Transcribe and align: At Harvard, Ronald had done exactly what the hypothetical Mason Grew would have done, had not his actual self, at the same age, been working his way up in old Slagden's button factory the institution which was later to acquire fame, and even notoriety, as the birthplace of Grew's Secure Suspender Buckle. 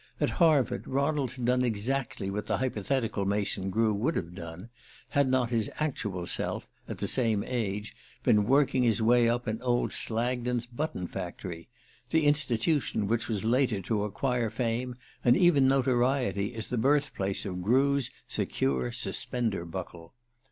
At 0.19 0.31
Harvard, 0.41 0.87
Ronald 0.87 1.33
had 1.33 1.45
done 1.45 1.61
exactly 1.63 2.31
what 2.31 2.45
the 2.47 2.57
hypothetical 2.57 3.23
Mason 3.23 3.69
Grew 3.69 3.93
would 3.93 4.15
have 4.15 4.33
done, 4.33 4.69
had 5.09 5.29
not 5.29 5.51
his 5.51 5.69
actual 5.75 6.25
self, 6.25 6.67
at 6.87 6.97
the 6.97 7.05
same 7.07 7.43
age, 7.45 7.95
been 8.23 8.45
working 8.47 8.81
his 8.81 8.99
way 8.99 9.29
up 9.29 9.47
in 9.47 9.61
old 9.61 9.91
Slagden's 9.91 10.65
button 10.65 11.05
factory 11.05 11.69
the 12.09 12.25
institution 12.25 13.05
which 13.05 13.27
was 13.27 13.45
later 13.45 13.79
to 13.81 14.03
acquire 14.03 14.49
fame, 14.49 14.95
and 15.23 15.37
even 15.37 15.67
notoriety, 15.67 16.55
as 16.55 16.69
the 16.69 16.79
birthplace 16.79 17.45
of 17.45 17.61
Grew's 17.61 18.09
Secure 18.27 18.91
Suspender 18.91 19.65
Buckle. 19.65 20.15